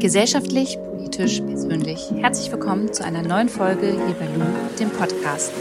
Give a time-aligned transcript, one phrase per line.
[0.00, 2.12] Gesellschaftlich, politisch, persönlich.
[2.12, 4.44] Herzlich willkommen zu einer neuen Folge hier bei Lu,
[4.78, 5.52] dem Podcast.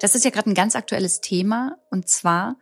[0.00, 2.56] Das ist ja gerade ein ganz aktuelles Thema und zwar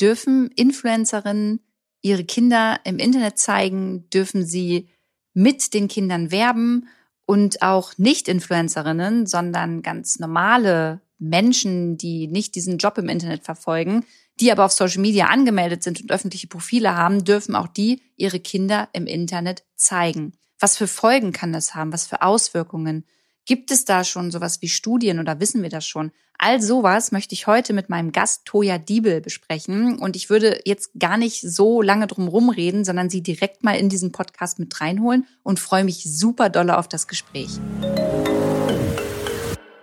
[0.00, 1.64] dürfen Influencerinnen
[2.00, 4.88] ihre Kinder im Internet zeigen, dürfen sie
[5.34, 6.86] mit den Kindern werben
[7.30, 14.04] und auch Nicht-Influencerinnen, sondern ganz normale Menschen, die nicht diesen Job im Internet verfolgen,
[14.40, 18.40] die aber auf Social Media angemeldet sind und öffentliche Profile haben, dürfen auch die ihre
[18.40, 20.32] Kinder im Internet zeigen.
[20.58, 21.92] Was für Folgen kann das haben?
[21.92, 23.04] Was für Auswirkungen?
[23.46, 26.12] Gibt es da schon sowas wie Studien oder wissen wir das schon?
[26.38, 29.98] All sowas möchte ich heute mit meinem Gast Toja Diebel besprechen.
[29.98, 33.88] Und ich würde jetzt gar nicht so lange drum rumreden, sondern sie direkt mal in
[33.88, 37.58] diesen Podcast mit reinholen und freue mich super dolle auf das Gespräch.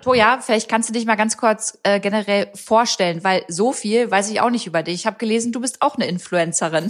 [0.01, 4.31] Toja, vielleicht kannst du dich mal ganz kurz äh, generell vorstellen, weil so viel weiß
[4.31, 4.95] ich auch nicht über dich.
[4.95, 6.89] Ich habe gelesen, du bist auch eine Influencerin.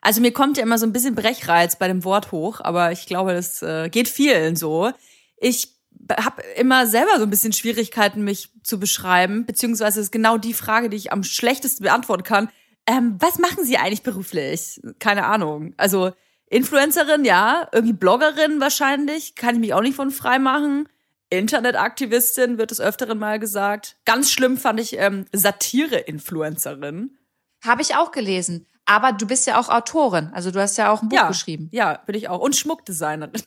[0.00, 3.06] Also mir kommt ja immer so ein bisschen Brechreiz bei dem Wort hoch, aber ich
[3.06, 4.92] glaube, das äh, geht vielen so.
[5.40, 5.80] Ich
[6.18, 10.88] habe immer selber so ein bisschen Schwierigkeiten, mich zu beschreiben, beziehungsweise ist genau die Frage,
[10.88, 12.48] die ich am schlechtesten beantworten kann.
[12.86, 14.80] Ähm, was machen Sie eigentlich beruflich?
[14.98, 15.74] Keine Ahnung.
[15.76, 16.12] Also
[16.46, 20.88] Influencerin, ja, irgendwie Bloggerin wahrscheinlich, kann ich mich auch nicht von frei machen.
[21.30, 23.96] Internetaktivistin wird es öfteren mal gesagt.
[24.04, 27.16] Ganz schlimm fand ich ähm, Satire-Influencerin.
[27.64, 28.66] Habe ich auch gelesen.
[28.84, 31.68] Aber du bist ja auch Autorin, also du hast ja auch ein Buch ja, geschrieben.
[31.70, 32.40] Ja, bin ich auch.
[32.40, 33.40] Und Schmuckdesignerin.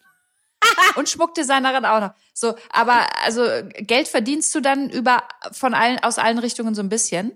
[0.96, 2.12] Und Schmuckdesignerin auch noch.
[2.34, 3.44] So, aber also
[3.80, 7.32] Geld verdienst du dann über von allen aus allen Richtungen so ein bisschen?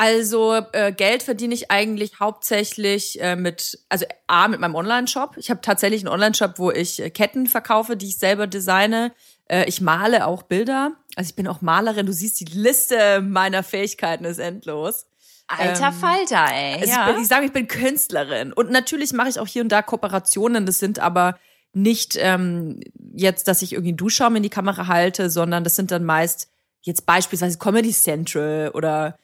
[0.00, 5.34] Also äh, Geld verdiene ich eigentlich hauptsächlich äh, mit, also A, mit meinem Online-Shop.
[5.38, 9.12] Ich habe tatsächlich einen Online-Shop, wo ich äh, Ketten verkaufe, die ich selber designe.
[9.48, 10.92] Äh, ich male auch Bilder.
[11.16, 12.06] Also ich bin auch Malerin.
[12.06, 15.06] Du siehst, die Liste meiner Fähigkeiten ist endlos.
[15.48, 16.74] Alter ähm, Falter, ey.
[16.74, 17.08] Also ja.
[17.08, 18.52] ich, bin, ich sage, ich bin Künstlerin.
[18.52, 20.64] Und natürlich mache ich auch hier und da Kooperationen.
[20.64, 21.40] Das sind aber
[21.72, 22.80] nicht ähm,
[23.14, 26.48] jetzt, dass ich irgendwie einen Duschschaum in die Kamera halte, sondern das sind dann meist
[26.82, 29.18] jetzt beispielsweise Comedy Central oder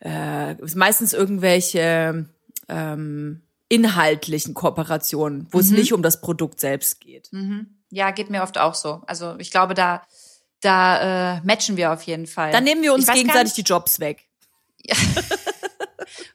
[0.00, 2.26] äh, meistens irgendwelche
[2.68, 5.64] ähm, inhaltlichen Kooperationen, wo mhm.
[5.64, 7.32] es nicht um das Produkt selbst geht.
[7.32, 7.76] Mhm.
[7.90, 9.02] Ja, geht mir oft auch so.
[9.06, 10.02] Also ich glaube, da
[10.60, 12.52] da äh, matchen wir auf jeden Fall.
[12.52, 14.24] Dann nehmen wir uns gegenseitig die Jobs weg.
[14.84, 14.94] Ja.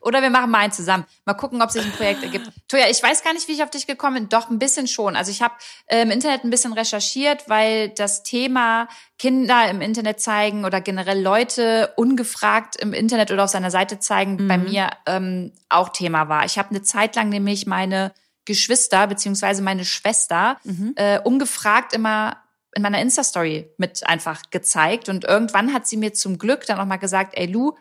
[0.05, 1.05] Oder wir machen mal einen zusammen.
[1.25, 2.51] Mal gucken, ob sich ein Projekt ergibt.
[2.67, 4.29] Toja, ich weiß gar nicht, wie ich auf dich gekommen bin.
[4.29, 5.16] Doch, ein bisschen schon.
[5.16, 5.55] Also ich habe
[5.88, 11.19] äh, im Internet ein bisschen recherchiert, weil das Thema Kinder im Internet zeigen oder generell
[11.19, 14.47] Leute ungefragt im Internet oder auf seiner Seite zeigen mhm.
[14.47, 16.45] bei mir ähm, auch Thema war.
[16.45, 18.13] Ich habe eine Zeit lang nämlich meine
[18.45, 20.93] Geschwister beziehungsweise meine Schwester mhm.
[20.97, 22.43] äh, ungefragt immer
[22.75, 25.09] in meiner Insta-Story mit einfach gezeigt.
[25.09, 27.73] Und irgendwann hat sie mir zum Glück dann auch mal gesagt, ey Lu,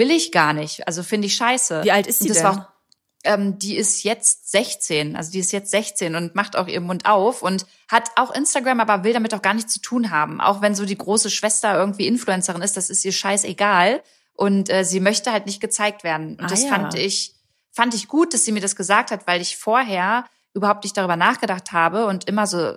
[0.00, 0.88] will ich gar nicht.
[0.88, 1.84] Also finde ich scheiße.
[1.84, 2.46] Wie alt ist die das denn?
[2.46, 2.74] War,
[3.22, 7.04] ähm, die ist jetzt 16, also die ist jetzt 16 und macht auch ihren Mund
[7.04, 10.40] auf und hat auch Instagram, aber will damit auch gar nichts zu tun haben.
[10.40, 14.02] Auch wenn so die große Schwester irgendwie Influencerin ist, das ist ihr scheißegal.
[14.32, 16.36] Und äh, sie möchte halt nicht gezeigt werden.
[16.38, 16.70] Und ah, das ja.
[16.70, 17.34] fand ich,
[17.70, 20.24] fand ich gut, dass sie mir das gesagt hat, weil ich vorher
[20.54, 22.72] überhaupt nicht darüber nachgedacht habe und immer so,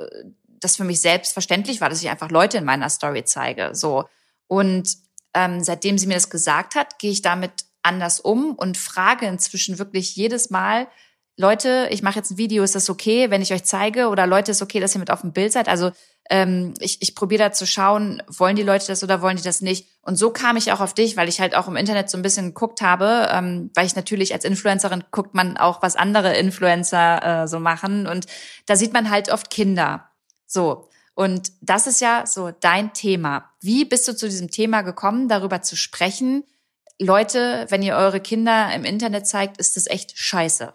[0.60, 3.70] das für mich selbstverständlich war, dass ich einfach Leute in meiner Story zeige.
[3.74, 4.10] So.
[4.48, 4.98] Und
[5.34, 7.52] ähm, seitdem sie mir das gesagt hat, gehe ich damit
[7.82, 10.88] anders um und frage inzwischen wirklich jedes Mal,
[11.36, 14.10] Leute, ich mache jetzt ein Video, ist das okay, wenn ich euch zeige?
[14.10, 15.68] Oder Leute, ist okay, dass ihr mit auf dem Bild seid?
[15.68, 15.92] Also
[16.30, 19.62] ähm, ich, ich probiere da zu schauen, wollen die Leute das oder wollen die das
[19.62, 19.88] nicht?
[20.04, 22.22] Und so kam ich auch auf dich, weil ich halt auch im Internet so ein
[22.22, 27.44] bisschen geguckt habe, ähm, weil ich natürlich als Influencerin guckt man auch, was andere Influencer
[27.44, 28.06] äh, so machen.
[28.06, 28.28] Und
[28.68, 30.10] da sieht man halt oft Kinder.
[30.46, 30.88] So.
[31.16, 33.52] Und das ist ja so dein Thema.
[33.62, 36.44] Wie bist du zu diesem Thema gekommen, darüber zu sprechen?
[37.00, 40.74] Leute, wenn ihr eure Kinder im Internet zeigt, ist das echt scheiße.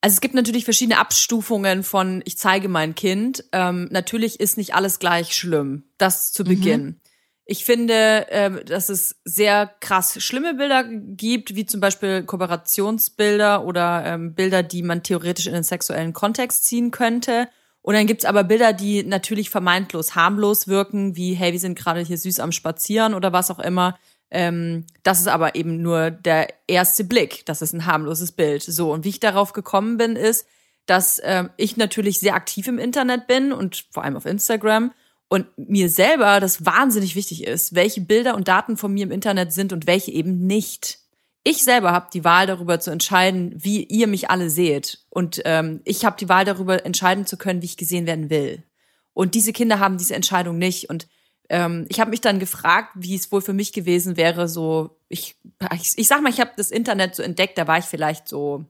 [0.00, 3.44] Also es gibt natürlich verschiedene Abstufungen von ich zeige mein Kind.
[3.52, 5.84] Ähm, natürlich ist nicht alles gleich schlimm.
[5.96, 6.48] Das zu mhm.
[6.48, 6.84] Beginn.
[6.84, 7.00] Mhm.
[7.46, 14.04] Ich finde, äh, dass es sehr krass schlimme Bilder gibt, wie zum Beispiel Kooperationsbilder oder
[14.06, 17.48] ähm, Bilder, die man theoretisch in den sexuellen Kontext ziehen könnte.
[17.84, 22.00] Und dann gibt's aber Bilder, die natürlich vermeintlos harmlos wirken, wie, hey, wir sind gerade
[22.00, 23.98] hier süß am Spazieren oder was auch immer.
[24.30, 27.44] Ähm, das ist aber eben nur der erste Blick.
[27.44, 28.62] Das ist ein harmloses Bild.
[28.62, 30.46] So, und wie ich darauf gekommen bin, ist,
[30.86, 34.94] dass ähm, ich natürlich sehr aktiv im Internet bin und vor allem auf Instagram
[35.28, 39.52] und mir selber das wahnsinnig wichtig ist, welche Bilder und Daten von mir im Internet
[39.52, 41.00] sind und welche eben nicht
[41.44, 45.04] ich selber habe die Wahl darüber zu entscheiden, wie ihr mich alle seht.
[45.10, 48.64] Und ähm, ich habe die Wahl darüber entscheiden zu können, wie ich gesehen werden will.
[49.12, 50.88] Und diese Kinder haben diese Entscheidung nicht.
[50.88, 51.06] Und
[51.50, 55.36] ähm, ich habe mich dann gefragt, wie es wohl für mich gewesen wäre, so, ich,
[55.74, 58.64] ich, ich sag mal, ich habe das Internet so entdeckt, da war ich vielleicht so,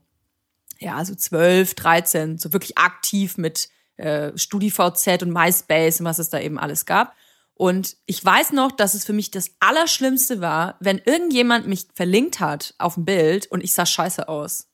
[0.81, 6.31] ja, so zwölf, dreizehn, so wirklich aktiv mit äh, StudiVZ und MySpace und was es
[6.31, 7.15] da eben alles gab.
[7.55, 12.41] Und ich weiß noch, dass es für mich das Allerschlimmste war, wenn irgendjemand mich verlinkt
[12.41, 14.69] hat auf ein Bild und ich sah scheiße aus.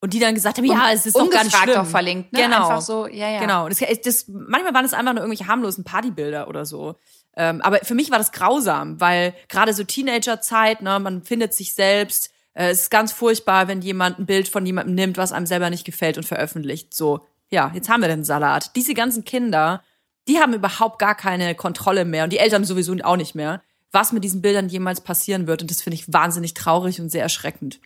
[0.00, 1.76] Und die dann gesagt haben, ja, es ist doch gar nicht schlimm.
[1.76, 2.42] auch verlinkt, ne?
[2.42, 2.68] Genau.
[2.68, 3.40] Einfach so, ja, ja.
[3.40, 3.68] Genau.
[3.68, 6.94] Das, das, manchmal waren es einfach nur irgendwelche harmlosen Partybilder oder so.
[7.36, 11.74] Ähm, aber für mich war das grausam, weil gerade so Teenagerzeit, ne, man findet sich
[11.74, 12.30] selbst.
[12.54, 15.68] Äh, es ist ganz furchtbar, wenn jemand ein Bild von jemandem nimmt, was einem selber
[15.70, 16.94] nicht gefällt und veröffentlicht.
[16.94, 18.76] So, ja, jetzt haben wir den Salat.
[18.76, 19.82] Diese ganzen Kinder,
[20.28, 24.12] die haben überhaupt gar keine Kontrolle mehr und die Eltern sowieso auch nicht mehr, was
[24.12, 25.62] mit diesen Bildern jemals passieren wird.
[25.62, 27.80] Und das finde ich wahnsinnig traurig und sehr erschreckend.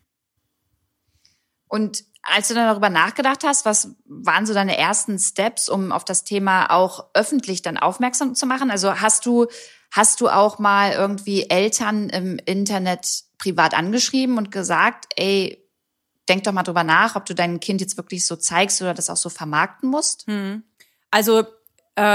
[1.69, 6.05] Und als du dann darüber nachgedacht hast, was waren so deine ersten Steps, um auf
[6.05, 8.71] das Thema auch öffentlich dann aufmerksam zu machen?
[8.71, 9.47] Also hast du,
[9.91, 15.65] hast du auch mal irgendwie Eltern im Internet privat angeschrieben und gesagt, ey,
[16.29, 19.11] denk doch mal drüber nach, ob du dein Kind jetzt wirklich so zeigst oder das
[19.11, 20.27] auch so vermarkten musst?
[20.27, 20.63] Hm.
[21.11, 21.45] Also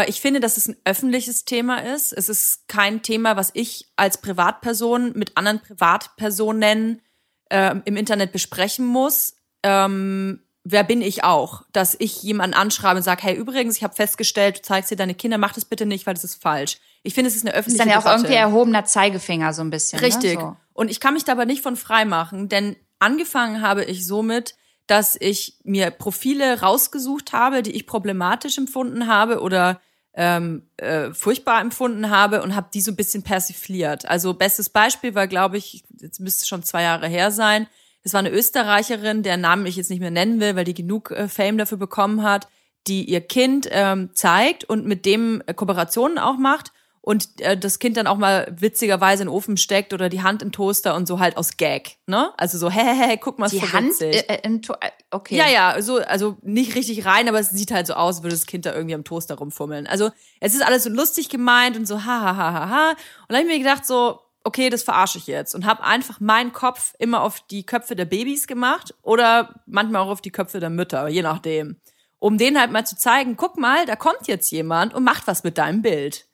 [0.07, 2.11] ich finde, dass es ein öffentliches Thema ist.
[2.11, 7.01] Es ist kein Thema, was ich als Privatperson mit anderen Privatpersonen
[7.49, 9.35] äh, im Internet besprechen muss.
[9.63, 13.95] Ähm, wer bin ich auch, dass ich jemanden anschreibe und sage, hey, übrigens, ich habe
[13.95, 16.77] festgestellt, du zeigst dir deine Kinder, mach das bitte nicht, weil das ist falsch.
[17.03, 18.23] Ich finde, es ist eine öffentliche Ist dann ja auch Debatte.
[18.23, 19.99] irgendwie erhobener Zeigefinger so ein bisschen.
[19.99, 20.35] Richtig.
[20.35, 20.41] Ne?
[20.41, 20.57] So.
[20.73, 24.55] Und ich kann mich dabei nicht von frei machen, denn angefangen habe ich somit,
[24.87, 29.81] dass ich mir Profile rausgesucht habe, die ich problematisch empfunden habe oder
[30.13, 34.05] ähm, äh, furchtbar empfunden habe und habe die so ein bisschen persifliert.
[34.07, 37.67] Also bestes Beispiel war, glaube ich, jetzt müsste schon zwei Jahre her sein.
[38.01, 41.11] Es war eine Österreicherin, deren Namen ich jetzt nicht mehr nennen will, weil die genug
[41.11, 42.47] äh, Fame dafür bekommen hat,
[42.87, 46.71] die ihr Kind ähm, zeigt und mit dem äh, Kooperationen auch macht
[47.07, 50.41] und äh, das Kind dann auch mal witzigerweise in den Ofen steckt oder die Hand
[50.41, 52.33] im Toaster und so halt aus Gag, ne?
[52.35, 54.29] Also so, hä, hä, hä, guck mal, Die Hand witzig.
[54.29, 55.37] äh, im to äh, okay.
[55.37, 58.45] Ja, ja, so, also nicht richtig rein, aber es sieht halt so aus, würde das
[58.45, 59.87] Kind da irgendwie am Toaster rumfummeln.
[59.87, 60.11] Also
[60.41, 62.89] es ist alles so lustig gemeint und so, ha, ha, ha, ha, ha.
[62.89, 62.97] Und
[63.29, 66.51] dann habe ich mir gedacht so, okay, das verarsche ich jetzt und habe einfach meinen
[66.51, 70.69] Kopf immer auf die Köpfe der Babys gemacht oder manchmal auch auf die Köpfe der
[70.69, 71.79] Mütter, je nachdem.
[72.19, 75.45] Um denen halt mal zu zeigen, guck mal, da kommt jetzt jemand und macht was
[75.45, 76.26] mit deinem Bild.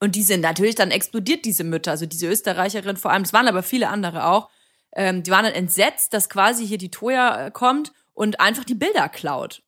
[0.00, 3.48] Und die sind natürlich dann explodiert, diese Mütter, also diese Österreicherin vor allem, es waren
[3.48, 4.48] aber viele andere auch,
[4.92, 8.74] ähm, die waren dann entsetzt, dass quasi hier die Toya äh, kommt und einfach die
[8.74, 9.62] Bilder klaut.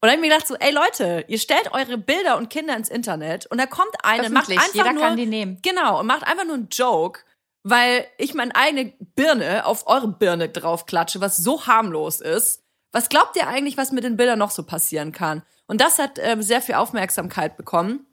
[0.00, 2.76] Und dann hab ich mir gedacht so, ey Leute, ihr stellt eure Bilder und Kinder
[2.76, 5.58] ins Internet und da kommt eine, macht einfach jeder nur, kann die nehmen.
[5.62, 7.20] genau, und macht einfach nur einen Joke,
[7.62, 12.62] weil ich meine eigene Birne auf eure Birne draufklatsche, was so harmlos ist.
[12.92, 15.42] Was glaubt ihr eigentlich, was mit den Bildern noch so passieren kann?
[15.66, 18.06] Und das hat ähm, sehr viel Aufmerksamkeit bekommen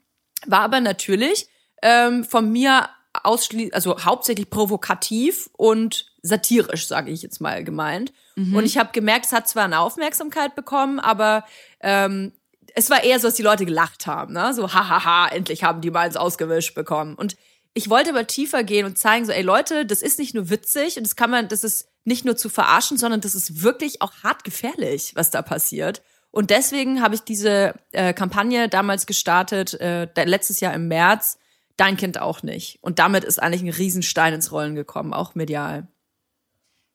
[0.45, 1.47] war aber natürlich
[1.81, 2.89] ähm, von mir
[3.23, 8.13] ausschließlich, also hauptsächlich provokativ und satirisch, sage ich jetzt mal gemeint.
[8.55, 11.43] Und ich habe gemerkt, es hat zwar eine Aufmerksamkeit bekommen, aber
[11.81, 12.31] ähm,
[12.73, 14.53] es war eher so, dass die Leute gelacht haben, ne?
[14.53, 17.15] So, hahaha, endlich haben die mal ins Ausgewischt bekommen.
[17.15, 17.35] Und
[17.73, 20.97] ich wollte aber tiefer gehen und zeigen, so, ey Leute, das ist nicht nur witzig
[20.97, 24.13] und das kann man, das ist nicht nur zu verarschen, sondern das ist wirklich auch
[24.23, 26.01] hart gefährlich, was da passiert.
[26.31, 31.37] Und deswegen habe ich diese äh, Kampagne damals gestartet, äh, letztes Jahr im März,
[31.77, 32.79] dein Kind auch nicht.
[32.81, 35.87] Und damit ist eigentlich ein Riesenstein ins Rollen gekommen, auch medial.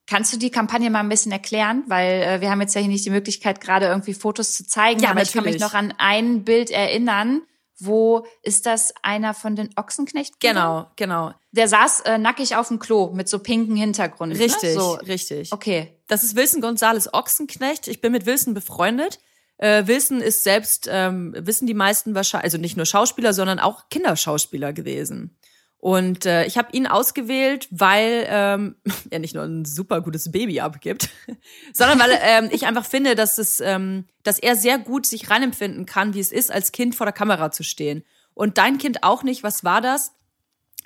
[0.09, 1.83] Kannst du die Kampagne mal ein bisschen erklären?
[1.87, 5.01] Weil äh, wir haben jetzt ja hier nicht die Möglichkeit, gerade irgendwie Fotos zu zeigen.
[5.01, 5.73] Ja, aber ich kann mich natürlich.
[5.73, 7.41] noch an ein Bild erinnern.
[7.79, 10.39] Wo ist das einer von den Ochsenknecht?
[10.39, 11.33] Genau, genau.
[11.51, 14.33] Der saß äh, nackig auf dem Klo mit so pinken Hintergrund.
[14.33, 14.73] Richtig, Ne?
[14.73, 14.93] So.
[14.93, 15.51] richtig.
[15.51, 15.93] Okay.
[16.07, 17.87] Das ist Wilson Gonzales Ochsenknecht.
[17.87, 19.19] Ich bin mit Wilson befreundet.
[19.57, 23.89] Äh, Wilson ist selbst, ähm, wissen die meisten wahrscheinlich, also nicht nur Schauspieler, sondern auch
[23.89, 25.35] Kinderschauspieler gewesen.
[25.79, 28.75] Und äh, ich habe ihn ausgewählt, weil ähm,
[29.09, 31.09] er nicht nur ein super gutes Baby abgibt,
[31.73, 35.85] sondern weil ähm, ich einfach finde, dass es, ähm, dass er sehr gut sich reinempfinden
[35.85, 38.03] kann, wie es ist, als Kind vor der Kamera zu stehen.
[38.33, 39.43] Und dein Kind auch nicht.
[39.43, 40.13] Was war das?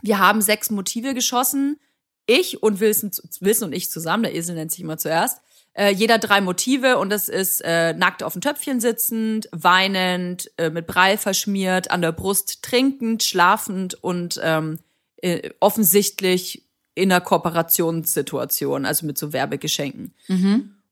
[0.02, 1.80] Wir haben sechs Motive geschossen.
[2.26, 5.42] Ich und Wilson, Wilson und ich zusammen, der Esel nennt sich immer zuerst.
[5.74, 10.70] Äh, jeder drei Motive und das ist äh, nackt auf dem Töpfchen sitzend, weinend, äh,
[10.70, 14.80] mit Brei verschmiert, an der Brust trinkend, schlafend und ähm,
[15.18, 20.14] äh, offensichtlich in einer Kooperationssituation, also mit so Werbegeschenken.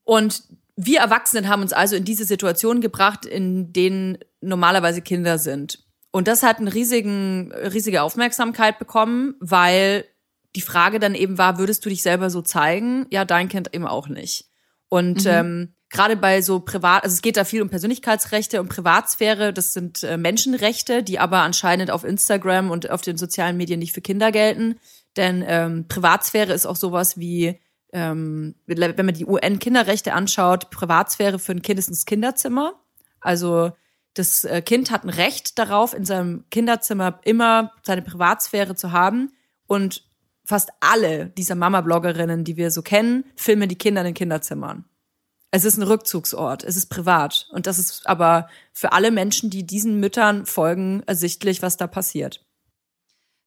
[0.06, 0.44] Und
[0.78, 5.84] wir Erwachsenen haben uns also in diese Situation gebracht, in denen normalerweise Kinder sind.
[6.12, 10.06] Und das hat eine riesigen, riesige Aufmerksamkeit bekommen, weil
[10.56, 13.06] die Frage dann eben war, würdest du dich selber so zeigen?
[13.12, 14.49] Ja, dein Kind eben auch nicht.
[14.90, 19.54] Und ähm, gerade bei so privat, also es geht da viel um Persönlichkeitsrechte und Privatsphäre,
[19.54, 23.94] das sind äh, Menschenrechte, die aber anscheinend auf Instagram und auf den sozialen Medien nicht
[23.94, 24.80] für Kinder gelten.
[25.16, 27.60] Denn ähm, Privatsphäre ist auch sowas wie,
[27.94, 32.74] ähm, wenn man die UN-Kinderrechte anschaut, Privatsphäre für ein Kind ist ins Kinderzimmer.
[33.20, 33.72] Also
[34.14, 39.34] das äh, Kind hat ein Recht darauf, in seinem Kinderzimmer immer seine Privatsphäre zu haben.
[39.66, 40.09] Und
[40.50, 44.84] fast alle dieser Mama-Bloggerinnen, die wir so kennen, filmen die Kinder in den Kinderzimmern.
[45.52, 47.48] Es ist ein Rückzugsort, es ist privat.
[47.52, 52.44] Und das ist aber für alle Menschen, die diesen Müttern folgen, ersichtlich, was da passiert.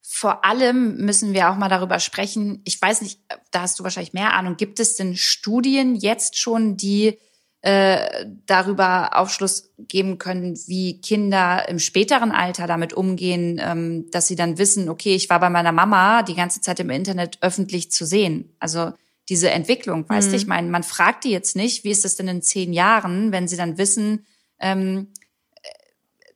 [0.00, 2.62] Vor allem müssen wir auch mal darüber sprechen.
[2.64, 4.56] Ich weiß nicht, da hast du wahrscheinlich mehr Ahnung.
[4.56, 7.18] Gibt es denn Studien jetzt schon, die
[7.62, 14.34] äh, darüber Aufschluss geben können, wie Kinder im späteren Alter damit umgehen, ähm, dass sie
[14.34, 18.04] dann wissen, okay, ich war bei meiner Mama die ganze Zeit im Internet öffentlich zu
[18.04, 18.54] sehen.
[18.58, 18.92] Also
[19.28, 20.36] diese Entwicklung, weißt du, mhm.
[20.36, 23.46] ich meine, man fragt die jetzt nicht, wie ist das denn in zehn Jahren, wenn
[23.46, 24.26] sie dann wissen,
[24.58, 25.12] ähm,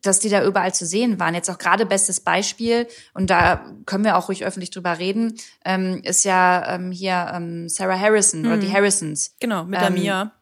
[0.03, 1.35] dass die da überall zu sehen waren.
[1.35, 6.01] Jetzt auch gerade bestes Beispiel, und da können wir auch ruhig öffentlich drüber reden, ähm,
[6.05, 8.47] ist ja ähm, hier ähm, Sarah Harrison mhm.
[8.47, 8.73] oder die mhm.
[8.73, 9.35] Harrisons.
[9.41, 10.33] Genau, mit der ähm, Mia.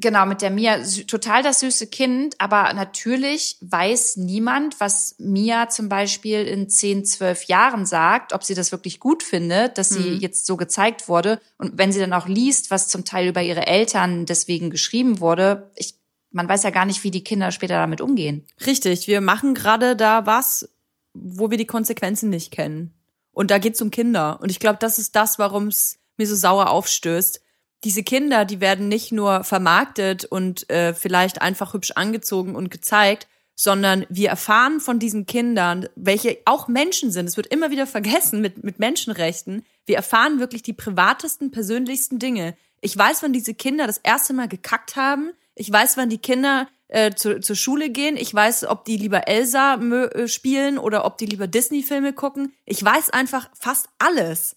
[0.00, 5.88] Genau, mit der Mia, total das süße Kind, aber natürlich weiß niemand, was Mia zum
[5.88, 10.18] Beispiel in 10, 12 Jahren sagt, ob sie das wirklich gut findet, dass sie mhm.
[10.18, 11.40] jetzt so gezeigt wurde.
[11.58, 15.70] Und wenn sie dann auch liest, was zum Teil über ihre Eltern deswegen geschrieben wurde,
[15.76, 15.94] ich,
[16.32, 18.44] man weiß ja gar nicht, wie die Kinder später damit umgehen.
[18.66, 20.68] Richtig, wir machen gerade da was,
[21.12, 22.92] wo wir die Konsequenzen nicht kennen.
[23.30, 24.40] Und da geht's um Kinder.
[24.42, 27.40] Und ich glaube, das ist das, warum es mir so sauer aufstößt
[27.84, 33.28] diese Kinder, die werden nicht nur vermarktet und äh, vielleicht einfach hübsch angezogen und gezeigt,
[33.54, 37.26] sondern wir erfahren von diesen Kindern, welche auch Menschen sind.
[37.26, 39.64] Es wird immer wieder vergessen mit, mit Menschenrechten.
[39.86, 42.56] Wir erfahren wirklich die privatesten, persönlichsten Dinge.
[42.80, 45.30] Ich weiß, wann diese Kinder das erste Mal gekackt haben.
[45.54, 48.16] Ich weiß, wann die Kinder äh, zu, zur Schule gehen.
[48.16, 52.52] Ich weiß, ob die lieber Elsa äh, spielen oder ob die lieber Disney-Filme gucken.
[52.64, 54.56] Ich weiß einfach fast alles.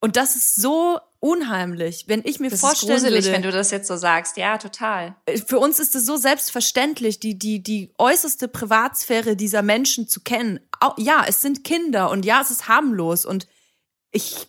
[0.00, 3.52] Und das ist so unheimlich, wenn ich mir das vorstellen ist gruselig, würde, wenn du
[3.52, 4.36] das jetzt so sagst.
[4.38, 5.14] Ja, total.
[5.46, 10.60] Für uns ist es so selbstverständlich, die die die äußerste Privatsphäre dieser Menschen zu kennen.
[10.96, 13.46] Ja, es sind Kinder und ja, es ist harmlos und
[14.10, 14.48] ich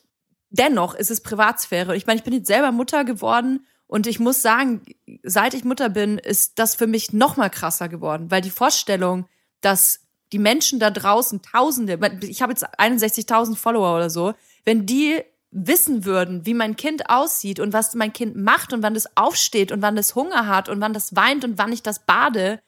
[0.49, 1.95] dennoch ist es Privatsphäre.
[1.95, 4.85] Ich meine, ich bin jetzt selber Mutter geworden und ich muss sagen,
[5.23, 9.27] seit ich Mutter bin, ist das für mich noch mal krasser geworden, weil die Vorstellung,
[9.59, 9.99] dass
[10.31, 16.05] die Menschen da draußen Tausende, ich habe jetzt 61.000 Follower oder so, wenn die wissen
[16.05, 19.81] würden, wie mein Kind aussieht und was mein Kind macht und wann es aufsteht und
[19.81, 22.61] wann es Hunger hat und wann das weint und wann ich das bade,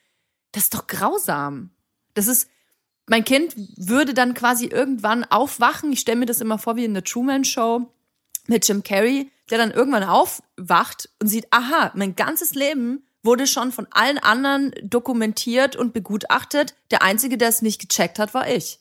[0.51, 1.71] das ist doch grausam.
[2.13, 2.49] Das ist,
[3.07, 5.93] mein Kind würde dann quasi irgendwann aufwachen.
[5.93, 7.89] Ich stelle mir das immer vor wie in der Truman Show
[8.47, 13.71] mit Jim Carrey, der dann irgendwann aufwacht und sieht, aha, mein ganzes Leben wurde schon
[13.71, 16.75] von allen anderen dokumentiert und begutachtet.
[16.91, 18.79] Der einzige, der es nicht gecheckt hat, war ich.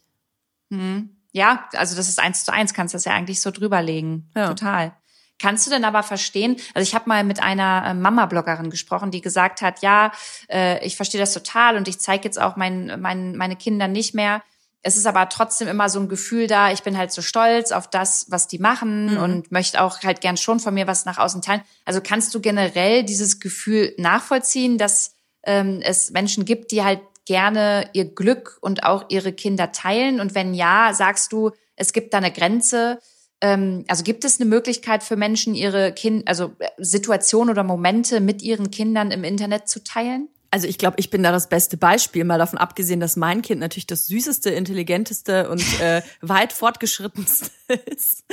[0.71, 1.17] Hm.
[1.33, 4.31] Ja, also das ist eins zu eins, kannst das ja eigentlich so drüberlegen.
[4.37, 4.49] Ja.
[4.49, 4.93] Total.
[5.39, 9.21] Kannst du denn aber verstehen, also ich habe mal mit einer äh, Mama-Bloggerin gesprochen, die
[9.21, 10.13] gesagt hat, ja,
[10.49, 14.15] äh, ich verstehe das total und ich zeige jetzt auch mein, mein, meine Kinder nicht
[14.15, 14.43] mehr.
[14.83, 17.89] Es ist aber trotzdem immer so ein Gefühl da, ich bin halt so stolz auf
[17.89, 19.17] das, was die machen mhm.
[19.17, 21.63] und möchte auch halt gern schon von mir was nach außen teilen.
[21.85, 27.89] Also kannst du generell dieses Gefühl nachvollziehen, dass ähm, es Menschen gibt, die halt gerne
[27.93, 30.21] ihr Glück und auch ihre Kinder teilen?
[30.21, 32.99] Und wenn ja, sagst du, es gibt da eine Grenze?
[33.41, 38.21] Ähm, also gibt es eine Möglichkeit für Menschen, ihre Kind, also äh, Situationen oder Momente
[38.21, 40.29] mit ihren Kindern im Internet zu teilen?
[40.53, 43.61] Also ich glaube, ich bin da das beste Beispiel, mal davon abgesehen, dass mein Kind
[43.61, 47.51] natürlich das süßeste, intelligenteste und äh, weit fortgeschrittenste
[47.87, 48.25] ist.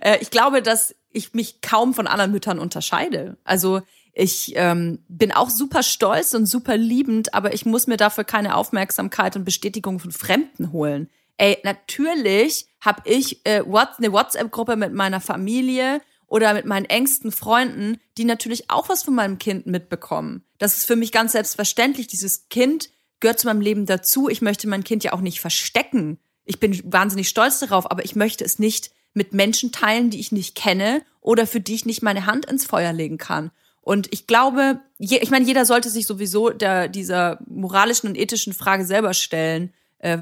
[0.00, 3.36] Äh, ich glaube, dass ich mich kaum von anderen Müttern unterscheide.
[3.44, 3.82] Also
[4.18, 8.56] ich ähm, bin auch super stolz und super liebend, aber ich muss mir dafür keine
[8.56, 11.10] Aufmerksamkeit und Bestätigung von Fremden holen.
[11.36, 18.00] Ey, natürlich habe ich äh, eine WhatsApp-Gruppe mit meiner Familie oder mit meinen engsten Freunden,
[18.16, 20.42] die natürlich auch was von meinem Kind mitbekommen.
[20.56, 22.06] Das ist für mich ganz selbstverständlich.
[22.06, 22.88] Dieses Kind
[23.20, 24.30] gehört zu meinem Leben dazu.
[24.30, 26.18] Ich möchte mein Kind ja auch nicht verstecken.
[26.46, 30.32] Ich bin wahnsinnig stolz darauf, aber ich möchte es nicht mit Menschen teilen, die ich
[30.32, 33.50] nicht kenne oder für die ich nicht meine Hand ins Feuer legen kann.
[33.86, 38.52] Und ich glaube, je, ich meine, jeder sollte sich sowieso der, dieser moralischen und ethischen
[38.52, 40.18] Frage selber stellen, äh,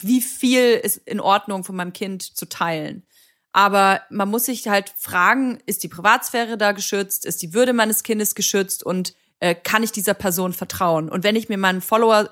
[0.00, 3.04] wie viel ist in Ordnung von meinem Kind zu teilen.
[3.52, 7.26] Aber man muss sich halt fragen, ist die Privatsphäre da geschützt?
[7.26, 8.82] Ist die Würde meines Kindes geschützt?
[8.82, 11.08] Und äh, kann ich dieser Person vertrauen?
[11.08, 12.28] Und wenn ich mir meinen Follower,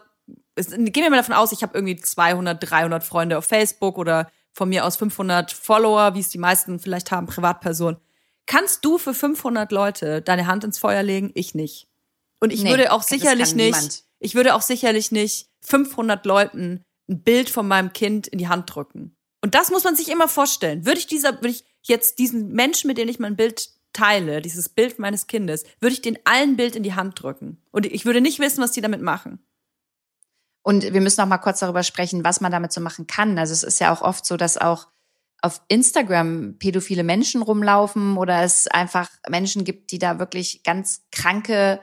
[0.56, 4.68] gehen wir mal davon aus, ich habe irgendwie 200, 300 Freunde auf Facebook oder von
[4.68, 8.00] mir aus 500 Follower, wie es die meisten vielleicht haben, Privatpersonen
[8.48, 11.30] kannst du für 500 Leute deine Hand ins Feuer legen?
[11.34, 11.86] Ich nicht.
[12.40, 14.04] Und ich Nee, würde auch sicherlich nicht, niemand.
[14.18, 18.74] ich würde auch sicherlich nicht 500 Leuten ein Bild von meinem Kind in die Hand
[18.74, 19.16] drücken.
[19.42, 20.84] Und das muss man sich immer vorstellen.
[20.84, 24.68] Würde ich dieser, würde ich jetzt diesen Menschen, mit dem ich mein Bild teile, dieses
[24.68, 27.62] Bild meines Kindes, würde ich den allen Bild in die Hand drücken.
[27.70, 29.38] Und ich würde nicht wissen, was die damit machen.
[30.62, 33.38] Und wir müssen auch mal kurz darüber sprechen, was man damit so machen kann.
[33.38, 34.88] Also es ist ja auch oft so, dass auch
[35.42, 41.80] auf Instagram pädophile Menschen rumlaufen oder es einfach Menschen gibt, die da wirklich ganz kranke,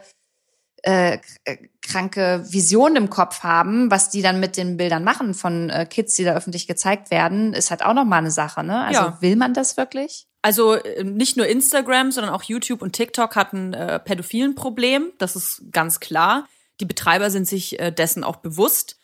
[0.84, 5.70] äh, k- kranke Visionen im Kopf haben, was die dann mit den Bildern machen von
[5.70, 8.64] äh, Kids, die da öffentlich gezeigt werden, ist halt auch nochmal eine Sache.
[8.64, 8.84] Ne?
[8.84, 9.18] Also Ja.
[9.22, 10.28] will man das wirklich?
[10.42, 15.12] Also äh, nicht nur Instagram, sondern auch YouTube und TikTok hatten äh, pädophilen Problem.
[15.18, 16.48] Das ist ganz klar.
[16.82, 18.98] Die Betreiber sind sich äh, dessen auch bewusst.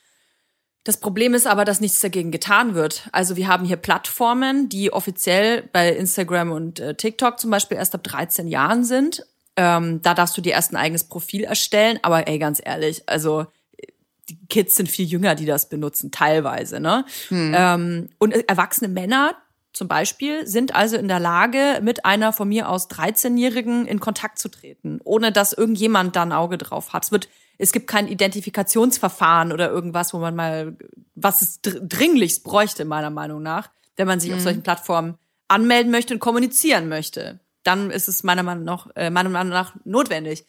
[0.83, 3.07] Das Problem ist aber, dass nichts dagegen getan wird.
[3.11, 7.93] Also wir haben hier Plattformen, die offiziell bei Instagram und äh, TikTok zum Beispiel erst
[7.93, 9.25] ab 13 Jahren sind.
[9.55, 11.99] Ähm, da darfst du dir erst ein eigenes Profil erstellen.
[12.01, 13.45] Aber ey, ganz ehrlich, also
[13.77, 13.87] äh,
[14.29, 16.79] die Kids sind viel jünger, die das benutzen, teilweise.
[16.79, 17.05] Ne?
[17.29, 19.35] Ähm, und äh, erwachsene Männer
[19.73, 24.37] zum Beispiel sind also in der Lage, mit einer von mir aus 13-Jährigen in Kontakt
[24.37, 27.05] zu treten, ohne dass irgendjemand da ein Auge drauf hat.
[27.05, 27.29] Es wird,
[27.61, 30.75] es gibt kein Identifikationsverfahren oder irgendwas, wo man mal,
[31.13, 35.15] was es dr dringlichst bräuchte, meiner Meinung nach, wenn man sich auf solchen Plattformen
[35.47, 37.39] anmelden möchte und kommunizieren möchte.
[37.61, 40.47] Dann ist es meiner Meinung nach, äh, meiner Meinung nach notwendig.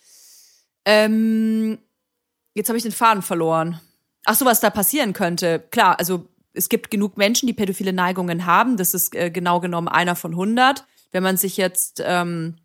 [0.86, 1.78] Ähm,
[2.54, 3.78] jetzt habe ich den Faden verloren.
[4.24, 5.62] Ach so, was da passieren könnte.
[5.70, 8.78] Klar, also es gibt genug Menschen, die pädophile Neigungen haben.
[8.78, 10.86] Das ist äh, genau genommen einer von 100.
[11.10, 12.56] Wenn man sich jetzt ähm,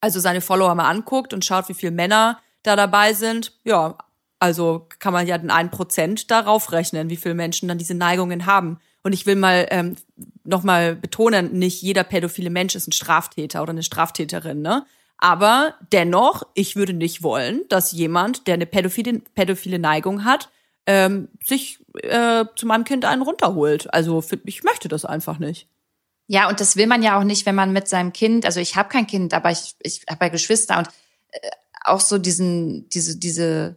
[0.00, 3.96] also seine Follower mal anguckt und schaut, wie viele Männer da dabei sind, ja,
[4.38, 8.46] also kann man ja den einen Prozent darauf rechnen, wie viele Menschen dann diese Neigungen
[8.46, 8.78] haben.
[9.02, 9.96] Und ich will mal ähm,
[10.44, 14.84] nochmal betonen, nicht jeder pädophile Mensch ist ein Straftäter oder eine Straftäterin, ne?
[15.18, 20.50] Aber dennoch, ich würde nicht wollen, dass jemand, der eine pädophile, pädophile Neigung hat,
[20.86, 23.92] ähm, sich äh, zu meinem Kind einen runterholt.
[23.94, 25.68] Also ich möchte das einfach nicht.
[26.28, 28.76] Ja, und das will man ja auch nicht, wenn man mit seinem Kind, also ich
[28.76, 30.88] habe kein Kind, aber ich, ich habe ja Geschwister und
[31.30, 31.50] äh,
[31.86, 33.76] auch so diesen, diese, diese,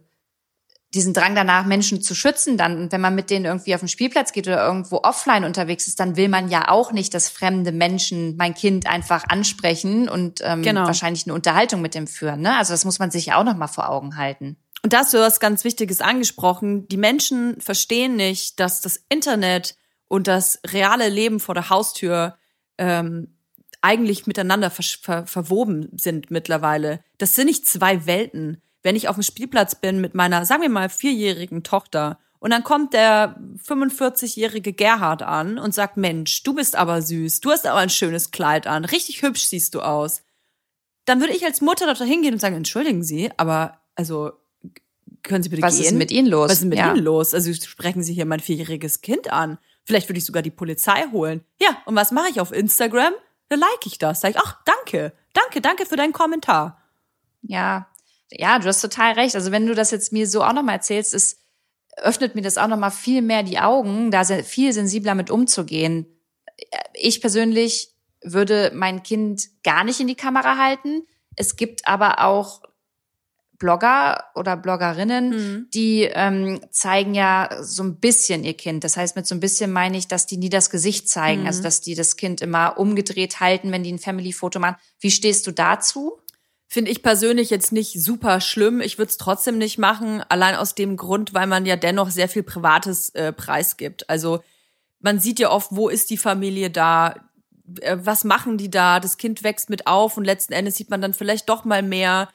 [0.92, 3.88] diesen Drang danach, Menschen zu schützen, dann, und wenn man mit denen irgendwie auf den
[3.88, 7.70] Spielplatz geht oder irgendwo offline unterwegs ist, dann will man ja auch nicht, dass fremde
[7.70, 10.86] Menschen mein Kind einfach ansprechen und ähm, Genau.
[10.86, 12.40] wahrscheinlich eine Unterhaltung mit dem führen.
[12.40, 12.56] Ne?
[12.56, 14.56] Also das muss man sich ja auch noch mal vor Augen halten.
[14.82, 16.88] Und da hast du was ganz Wichtiges angesprochen.
[16.88, 19.76] Die Menschen verstehen nicht, dass das Internet
[20.08, 22.36] und das reale Leben vor der Haustür
[22.78, 23.36] ähm,
[23.82, 27.00] eigentlich miteinander ver ver verwoben sind mittlerweile.
[27.18, 28.60] Das sind nicht zwei Welten.
[28.82, 32.64] Wenn ich auf dem Spielplatz bin mit meiner, sagen wir mal, vierjährigen Tochter und dann
[32.64, 37.80] kommt der 45-jährige Gerhard an und sagt, Mensch, du bist aber süß, du hast aber
[37.80, 40.22] ein schönes Kleid an, richtig hübsch siehst du aus.
[41.04, 44.32] Dann würde ich als Mutter dort hingehen und sagen, entschuldigen Sie, aber also
[45.22, 45.84] können Sie bitte Was gehen?
[45.86, 46.50] ist mit Ihnen los?
[46.50, 46.94] Was ist mit Ja.
[46.94, 47.34] Ihnen los?
[47.34, 49.58] Also sprechen Sie hier mein vierjähriges Kind an.
[49.84, 51.42] Vielleicht würde ich sogar die Polizei holen.
[51.60, 53.12] Ja, und was mache ich auf Instagram?
[53.50, 54.20] Da like ich das.
[54.20, 55.12] Sag ich, ach, danke.
[55.34, 56.80] Danke, danke für deinen Kommentar.
[57.42, 57.88] Ja,
[58.30, 59.34] ja, du hast total recht.
[59.34, 61.40] Also wenn du das jetzt mir so auch nochmal erzählst, es
[61.96, 66.06] öffnet mir das auch nochmal viel mehr die Augen, da viel sensibler mit umzugehen.
[66.94, 71.02] Ich persönlich würde mein Kind gar nicht in die Kamera halten.
[71.34, 72.62] Es gibt aber auch
[73.60, 78.82] Blogger oder Bloggerinnen, die ähm, zeigen ja so ein bisschen ihr Kind.
[78.82, 81.62] Das heißt, mit so ein bisschen meine ich, dass die nie das Gesicht zeigen, also
[81.62, 84.76] dass die das Kind immer umgedreht halten, wenn die ein Family-Foto machen.
[84.98, 86.18] Wie stehst du dazu?
[86.66, 88.80] Finde ich persönlich jetzt nicht super schlimm.
[88.80, 92.28] Ich würde es trotzdem nicht machen, allein aus dem Grund, weil man ja dennoch sehr
[92.28, 94.08] viel Privates äh, preisgibt.
[94.08, 94.40] Also
[95.00, 97.16] man sieht ja oft, wo ist die Familie da,
[97.80, 101.02] äh, was machen die da, das Kind wächst mit auf und letzten Endes sieht man
[101.02, 102.28] dann vielleicht doch mal mehr.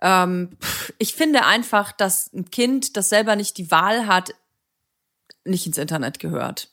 [0.00, 0.56] Ähm,
[0.98, 4.34] ich finde einfach, dass ein Kind, das selber nicht die Wahl hat,
[5.44, 6.70] nicht ins Internet gehört.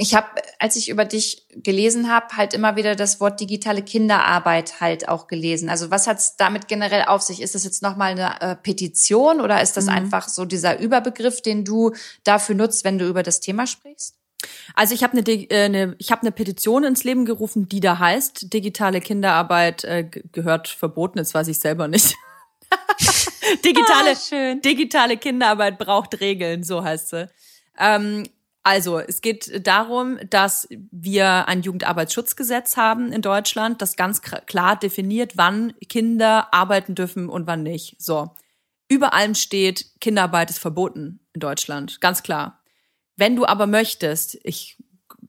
[0.00, 4.80] ich habe, als ich über dich gelesen habe, halt immer wieder das Wort digitale Kinderarbeit
[4.80, 5.68] halt auch gelesen.
[5.68, 7.42] Also was hat's damit generell auf sich?
[7.42, 11.64] Ist das jetzt nochmal eine äh, Petition oder ist das einfach so dieser Überbegriff, den
[11.64, 14.16] du dafür nutzt, wenn du über das Thema sprichst?
[14.74, 17.98] Also ich habe eine, äh, eine, ich habe eine Petition ins Leben gerufen, die da
[17.98, 22.14] heißt, digitale Kinderarbeit äh, ge- gehört verboten, jetzt weiß ich selber nicht.
[23.64, 24.60] digitale, Ah, schön.
[24.60, 27.28] digitale Kinderarbeit braucht Regeln, so heißt sie.
[27.78, 28.24] Ähm,
[28.62, 35.32] also, es geht darum, dass wir ein Jugendarbeitsschutzgesetz haben in Deutschland, das ganz klar definiert,
[35.36, 37.96] wann Kinder arbeiten dürfen und wann nicht.
[38.00, 38.30] So.
[38.88, 42.00] Über allem steht, Kinderarbeit ist verboten in Deutschland.
[42.00, 42.62] Ganz klar.
[43.16, 44.76] Wenn du aber möchtest, ich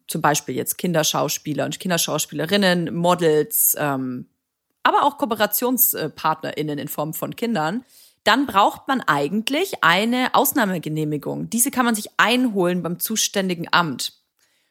[0.07, 4.29] zum Beispiel jetzt Kinderschauspieler und Kinderschauspielerinnen, Models, ähm,
[4.83, 7.83] aber auch KooperationspartnerInnen in Form von Kindern,
[8.23, 11.49] dann braucht man eigentlich eine Ausnahmegenehmigung.
[11.49, 14.13] Diese kann man sich einholen beim zuständigen Amt.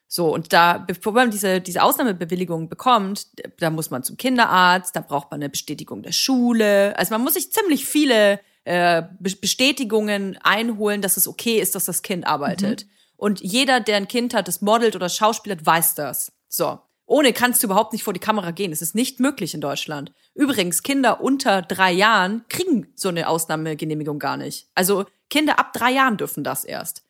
[0.07, 3.27] So, und da, bevor man diese, diese Ausnahmebewilligung bekommt,
[3.59, 6.96] da muss man zum Kinderarzt, da braucht man eine Bestätigung der Schule.
[6.96, 12.03] Also man muss sich ziemlich viele äh, Bestätigungen einholen, dass es okay ist, dass das
[12.03, 12.85] Kind arbeitet.
[12.85, 12.90] Mhm.
[13.24, 16.30] Und jeder, der ein Kind hat, das modelt oder schauspielert, weiß das.
[16.46, 16.78] So.
[17.06, 18.70] Ohne kannst du überhaupt nicht vor die Kamera gehen.
[18.70, 20.12] Es ist nicht möglich in Deutschland.
[20.34, 24.68] Übrigens, Kinder unter drei Jahren kriegen so eine Ausnahmegenehmigung gar nicht.
[24.74, 27.02] Also Kinder ab drei Jahren dürfen das erst.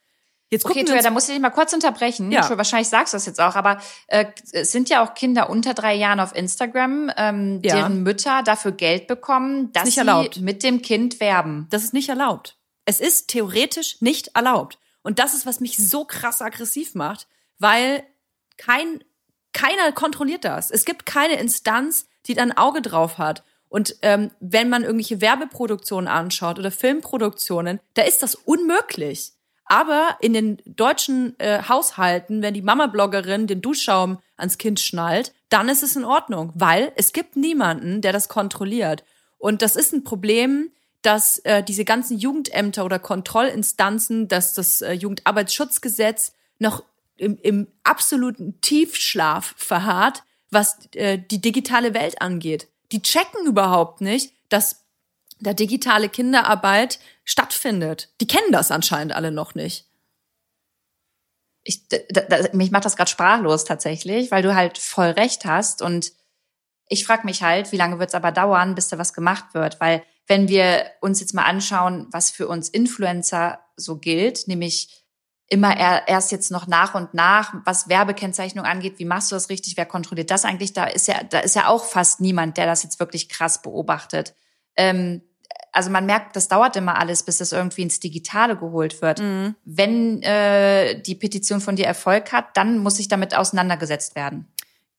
[0.51, 2.31] Jetzt okay, Toja, da muss ich dich mal kurz unterbrechen.
[2.31, 2.49] Ja.
[2.57, 5.97] Wahrscheinlich sagst du das jetzt auch, aber äh, es sind ja auch Kinder unter drei
[5.97, 7.75] Jahren auf Instagram, ähm, ja.
[7.75, 10.41] deren Mütter dafür Geld bekommen, dass sie erlaubt.
[10.41, 11.67] mit dem Kind werben.
[11.71, 12.57] Das ist nicht erlaubt.
[12.85, 14.79] Es ist theoretisch nicht erlaubt.
[15.05, 18.03] Und das ist, was mich so krass aggressiv macht, weil
[18.57, 19.05] kein
[19.53, 20.71] keiner kontrolliert das.
[20.71, 23.45] Es gibt keine Instanz, die da ein Auge drauf hat.
[23.69, 29.33] Und ähm, wenn man irgendwelche Werbeproduktionen anschaut oder Filmproduktionen, da ist das unmöglich.
[29.65, 35.69] Aber in den deutschen äh, Haushalten, wenn die Mama-Bloggerin den Duschschaum ans Kind schnallt, dann
[35.69, 39.05] ist es in Ordnung, weil es gibt niemanden, der das kontrolliert.
[39.39, 40.71] Und das ist ein Problem,
[41.05, 46.83] dass äh, diese ganzen Jugendämter oder Kontrollinstanzen, dass das äh, Jugendarbeitsschutzgesetz noch
[47.17, 52.69] im, im absoluten Tiefschlaf verharrt, was äh, die digitale Welt angeht.
[52.91, 54.85] Die checken überhaupt nicht, dass
[55.41, 58.09] da digitale Kinderarbeit stattfindet.
[58.23, 59.87] Die kennen das anscheinend alle noch nicht.
[61.65, 65.83] Ich, da, da, mich macht das gerade sprachlos tatsächlich, weil du halt voll recht hast.
[65.83, 66.13] Und
[66.89, 69.81] ich frage mich halt, wie lange wird es aber dauern, bis da was gemacht wird?
[69.81, 75.05] Weil wenn wir uns jetzt mal anschauen, was für uns Influencer so gilt, nämlich
[75.49, 79.77] immer erst jetzt noch nach und nach, was Werbekennzeichnung angeht, wie machst du das richtig,
[79.77, 80.73] wer kontrolliert das eigentlich?
[80.73, 84.35] Da ist ja, da ist ja auch fast niemand, der das jetzt wirklich krass beobachtet.
[84.77, 85.23] Ähm,
[85.71, 89.21] also man merkt, das dauert immer alles, bis das irgendwie ins Digitale geholt wird.
[89.21, 89.55] Mhm.
[89.65, 94.47] Wenn äh, die Petition von dir Erfolg hat, dann muss sich damit auseinandergesetzt werden.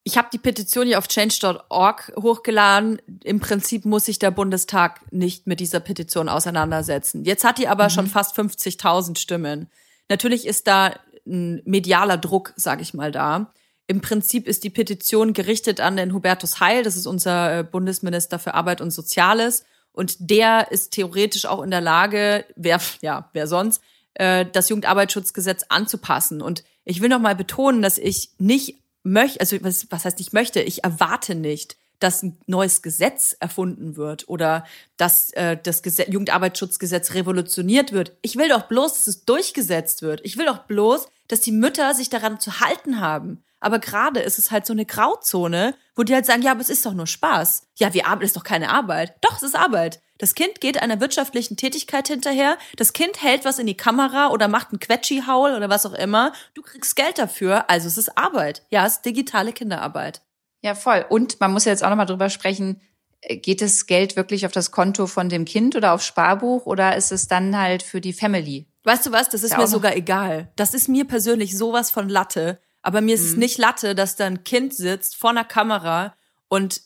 [0.07, 3.01] Ich habe die Petition hier auf change.org hochgeladen.
[3.23, 7.25] Im Prinzip muss sich der Bundestag nicht mit dieser Petition auseinandersetzen.
[7.25, 7.89] Jetzt hat die aber mhm.
[7.89, 9.67] schon fast 50.000 Stimmen.
[10.07, 10.93] Natürlich ist da
[11.25, 13.51] ein medialer Druck, sage ich mal, da.
[13.87, 18.37] Im Prinzip ist die Petition gerichtet an den Hubertus Heil, das ist unser äh, Bundesminister
[18.37, 19.65] für Arbeit und Soziales.
[19.91, 23.81] Und der ist theoretisch auch in der Lage, wer, ja, wer sonst,
[24.13, 26.43] äh, das Jugendarbeitsschutzgesetz anzupassen.
[26.43, 30.33] Und ich will noch mal betonen, dass ich nicht möchte, also was, was heißt ich
[30.33, 34.65] möchte, ich erwarte nicht, dass ein neues Gesetz erfunden wird oder
[34.97, 38.17] dass äh, das Gesetz, Jugendarbeitsschutzgesetz revolutioniert wird.
[38.21, 40.21] Ich will doch bloß, dass es durchgesetzt wird.
[40.23, 43.43] Ich will doch bloß, dass die Mütter sich daran zu halten haben.
[43.59, 46.69] Aber gerade ist es halt so eine Grauzone, wo die halt sagen, ja, aber es
[46.69, 47.63] ist doch nur Spaß.
[47.77, 49.15] Ja, wir arbeiten, ist doch keine Arbeit.
[49.21, 50.01] Doch, es ist Arbeit.
[50.17, 52.57] Das Kind geht einer wirtschaftlichen Tätigkeit hinterher.
[52.77, 56.31] Das Kind hält was in die Kamera oder macht einen Quetschi-Haul oder was auch immer.
[56.53, 57.69] Du kriegst Geld dafür.
[57.69, 58.63] Also es ist Arbeit.
[58.69, 60.21] Ja, es ist digitale Kinderarbeit.
[60.61, 61.05] Ja, voll.
[61.09, 62.81] Und man muss ja jetzt auch nochmal drüber sprechen,
[63.21, 66.95] äh, geht das Geld wirklich auf das Konto von dem Kind oder aufs Sparbuch oder
[66.95, 68.67] ist es dann halt für die Family?
[68.83, 70.51] Weißt du was, das ist ja mir sogar egal.
[70.55, 72.59] Das ist mir persönlich sowas von Latte.
[72.81, 73.29] Aber mir ist mhm.
[73.29, 76.15] es nicht Latte, dass da ein Kind sitzt vor einer Kamera
[76.47, 76.81] und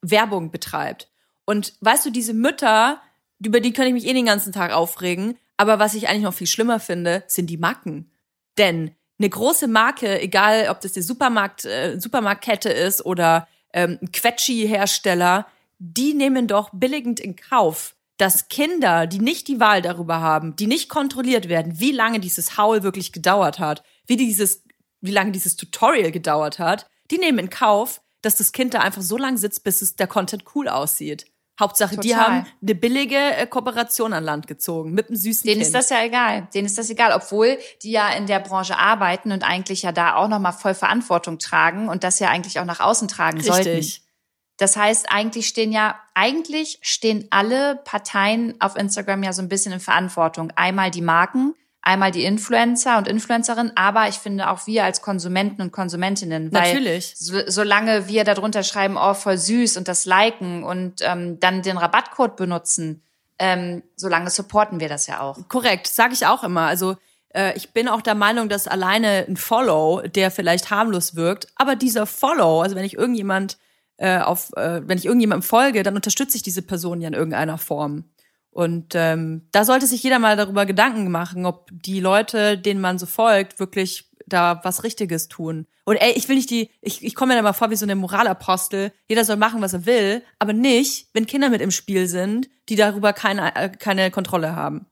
[0.00, 1.10] Werbung betreibt.
[1.50, 3.02] Und weißt du, diese Mütter,
[3.44, 5.36] über die kann ich mich eh den ganzen Tag aufregen.
[5.56, 8.08] Aber was ich eigentlich noch viel schlimmer finde, sind die Macken.
[8.56, 15.44] Denn eine große Marke, egal ob das die Supermarkt, äh, Supermarktkette ist oder ähm, Quetschi-Hersteller,
[15.80, 20.68] die nehmen doch billigend in Kauf, dass Kinder, die nicht die Wahl darüber haben, die
[20.68, 24.62] nicht kontrolliert werden, wie lange dieses Haul wirklich gedauert hat, wie dieses,
[25.00, 29.02] wie lange dieses Tutorial gedauert hat, die nehmen in Kauf, dass das Kind da einfach
[29.02, 31.26] so lange sitzt, bis es der Content cool aussieht.
[31.60, 32.02] Hauptsache, Total.
[32.02, 35.66] die haben eine billige äh, Kooperation an Land gezogen mit einem süßen Denen kind.
[35.66, 36.48] ist das ja egal.
[36.54, 40.16] Denen ist das egal, obwohl die ja in der Branche arbeiten und eigentlich ja da
[40.16, 43.54] auch nochmal voll Verantwortung tragen und das ja eigentlich auch nach außen tragen Richtig.
[43.54, 43.86] sollten.
[44.56, 49.72] Das heißt, eigentlich stehen ja, eigentlich stehen alle Parteien auf Instagram ja so ein bisschen
[49.72, 50.52] in Verantwortung.
[50.54, 55.62] Einmal die Marken, einmal die Influencer und Influencerinnen, aber ich finde auch wir als Konsumenten
[55.62, 56.52] und Konsumentinnen.
[56.52, 57.14] Weil Natürlich.
[57.16, 61.78] So, solange wir darunter schreiben, oh, voll süß und das liken und ähm, dann den
[61.78, 63.02] Rabattcode benutzen,
[63.38, 65.48] ähm, solange supporten wir das ja auch.
[65.48, 66.66] Korrekt, sage ich auch immer.
[66.66, 66.96] Also
[67.34, 71.76] äh, ich bin auch der Meinung, dass alleine ein Follow, der vielleicht harmlos wirkt, aber
[71.76, 73.56] dieser Follow, also wenn ich irgendjemand
[73.96, 77.58] äh, auf, äh, wenn ich irgendjemandem folge, dann unterstütze ich diese Person ja in irgendeiner
[77.58, 78.04] Form.
[78.50, 82.98] Und ähm, da sollte sich jeder mal darüber Gedanken machen, ob die Leute, denen man
[82.98, 85.66] so folgt, wirklich da was Richtiges tun.
[85.84, 87.84] Und ey, ich will nicht die, ich, ich komme mir da mal vor wie so
[87.84, 88.92] eine Moralapostel.
[89.08, 92.76] Jeder soll machen, was er will, aber nicht, wenn Kinder mit im Spiel sind, die
[92.76, 94.86] darüber keine, äh, keine Kontrolle haben.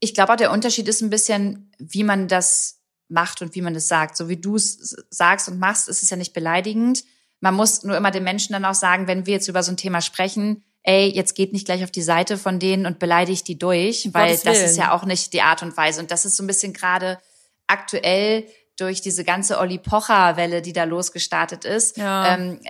[0.00, 3.88] Ich glaube der Unterschied ist ein bisschen, wie man das macht und wie man das
[3.88, 4.16] sagt.
[4.16, 7.04] So wie du es sagst und machst, ist es ja nicht beleidigend.
[7.40, 9.76] Man muss nur immer den Menschen dann auch sagen, wenn wir jetzt über so ein
[9.76, 13.58] Thema sprechen, ey, jetzt geht nicht gleich auf die Seite von denen und beleidigt die
[13.58, 16.00] durch, weil das ist ja auch nicht die Art und Weise.
[16.00, 17.18] Und das ist so ein bisschen gerade
[17.66, 18.46] aktuell
[18.78, 21.96] durch diese ganze Olli Pocher-Welle, die da losgestartet ist.
[21.96, 22.34] Ja.
[22.34, 22.60] Ähm,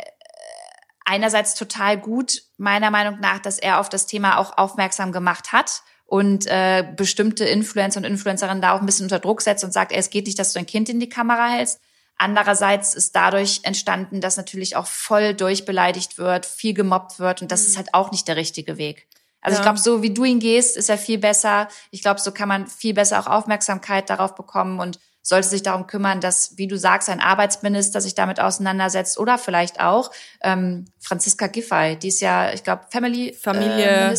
[1.04, 5.82] einerseits total gut, meiner Meinung nach, dass er auf das Thema auch aufmerksam gemacht hat
[6.04, 9.92] und äh, bestimmte Influencer und Influencerinnen da auch ein bisschen unter Druck setzt und sagt,
[9.92, 11.80] ey, es geht nicht, dass du dein Kind in die Kamera hältst.
[12.16, 17.62] Andererseits ist dadurch entstanden, dass natürlich auch voll durchbeleidigt wird, viel gemobbt wird und das
[17.62, 17.66] mhm.
[17.68, 19.08] ist halt auch nicht der richtige Weg.
[19.40, 19.60] Also ja.
[19.60, 21.68] ich glaube, so wie du ihn gehst, ist er viel besser.
[21.90, 25.86] Ich glaube, so kann man viel besser auch Aufmerksamkeit darauf bekommen und sollte sich darum
[25.86, 30.10] kümmern, dass, wie du sagst, ein Arbeitsminister sich damit auseinandersetzt oder vielleicht auch
[30.42, 34.16] ähm, Franziska Giffey, die ist ja, ich glaube, Family Familie äh.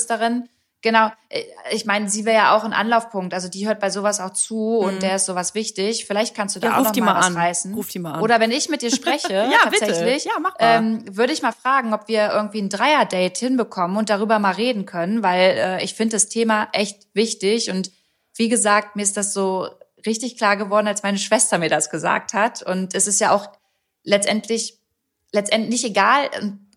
[0.84, 1.41] Genau, äh,
[1.72, 3.34] ich meine, sie wäre ja auch ein Anlaufpunkt.
[3.34, 4.88] Also die hört bei sowas auch zu mhm.
[4.88, 6.06] und der ist sowas wichtig.
[6.06, 7.38] Vielleicht kannst du da ja, auch noch mal, mal was an.
[7.38, 7.74] reißen.
[7.74, 8.22] Ruf die mal an.
[8.22, 10.78] Oder wenn ich mit dir spreche, ja, tatsächlich, ja, mach mal.
[10.78, 14.86] Ähm, würde ich mal fragen, ob wir irgendwie ein Dreier-Date hinbekommen und darüber mal reden
[14.86, 17.91] können, weil äh, ich finde das Thema echt wichtig und
[18.36, 19.69] wie gesagt, mir ist das so
[20.06, 22.62] richtig klar geworden, als meine Schwester mir das gesagt hat.
[22.62, 23.48] Und es ist ja auch
[24.04, 24.80] letztendlich
[25.34, 26.30] letztendlich egal.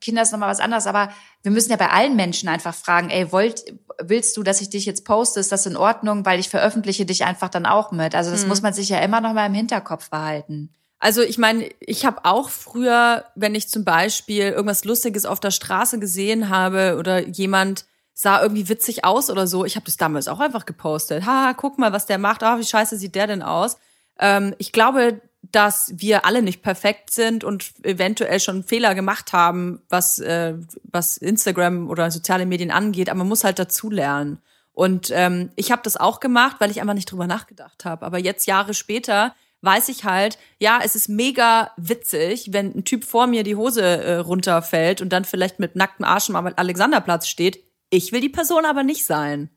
[0.07, 1.11] Kinder ist nochmal was anderes, aber
[1.43, 3.65] wir müssen ja bei allen Menschen einfach fragen, ey, wollt,
[4.01, 5.41] willst du, dass ich dich jetzt poste?
[5.41, 6.25] Ist das in Ordnung?
[6.25, 8.15] Weil ich veröffentliche dich einfach dann auch mit.
[8.15, 8.49] Also das mhm.
[8.51, 10.73] muss man sich ja immer noch mal im Hinterkopf behalten.
[11.01, 15.51] Also ich meine, ich habe auch früher, wenn ich zum Beispiel irgendwas Lustiges auf der
[15.51, 20.29] Straße gesehen habe oder jemand sah irgendwie witzig aus oder so, ich habe das damals
[20.29, 21.27] auch einfach gepostet.
[21.27, 22.45] Ha, guck mal, was der macht.
[22.45, 23.77] Ah, wie scheiße sieht der denn aus?
[24.21, 25.21] Ähm, ich glaube,
[25.53, 30.55] dass wir alle nicht perfekt sind und eventuell schon Fehler gemacht haben, was, äh,
[30.85, 34.41] was Instagram oder soziale Medien angeht, aber man muss halt dazu lernen.
[34.73, 38.05] Und ähm, ich habe das auch gemacht, weil ich einfach nicht drüber nachgedacht habe.
[38.05, 43.05] Aber jetzt Jahre später weiß ich halt, ja, es ist mega witzig, wenn ein Typ
[43.05, 47.65] vor mir die Hose äh, runterfällt und dann vielleicht mit nacktem Arsch am Alexanderplatz steht.
[47.89, 49.51] Ich will die Person aber nicht sein.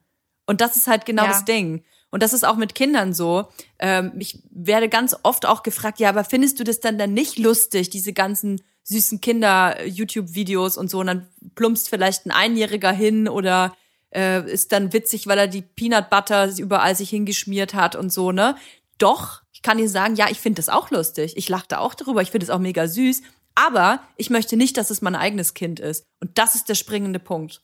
[0.45, 1.30] Und das ist halt genau ja.
[1.30, 1.84] das Ding.
[2.12, 3.50] Und das ist auch mit Kindern so.
[3.78, 7.38] Ähm, ich werde ganz oft auch gefragt, ja, aber findest du das dann dann nicht
[7.38, 11.00] lustig, diese ganzen süßen Kinder-YouTube-Videos und so?
[11.00, 13.76] Und dann plumpst vielleicht ein Einjähriger hin oder
[14.13, 18.32] äh, ist dann witzig, weil er die Peanut Butter überall sich hingeschmiert hat und so,
[18.32, 18.56] ne?
[18.98, 21.38] Doch, ich kann dir sagen, ja, ich finde das auch lustig.
[21.38, 23.22] Ich lachte auch darüber, ich finde es auch mega süß.
[23.56, 26.06] Aber ich möchte nicht, dass es mein eigenes Kind ist.
[26.22, 27.62] Und das ist der springende Punkt.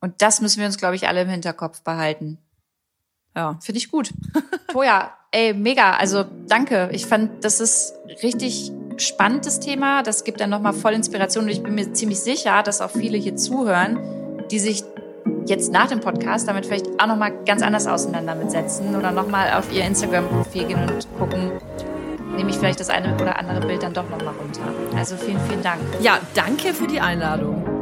[0.00, 2.38] Und das müssen wir uns, glaube ich, alle im Hinterkopf behalten.
[3.36, 4.10] Ja, finde ich gut.
[4.72, 5.92] Toja, ey, mega.
[5.96, 6.88] Also danke.
[6.92, 10.02] Ich fand, das ist richtig spannendes Thema.
[10.02, 11.44] Das gibt dann nochmal voll Inspiration.
[11.44, 13.98] Und ich bin mir ziemlich sicher, dass auch viele hier zuhören,
[14.50, 14.84] die sich
[15.44, 19.84] jetzt nach dem Podcast damit vielleicht auch nochmal ganz anders auseinandersetzen oder nochmal auf ihr
[19.84, 21.52] Instagram-Profil gehen und gucken,
[22.36, 24.62] nehme ich vielleicht das eine oder andere Bild dann doch nochmal runter.
[24.96, 25.80] Also vielen, vielen Dank.
[26.00, 27.75] Ja, danke für die Einladung.